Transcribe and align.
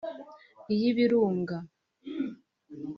iy’Ibirunga 0.73 1.57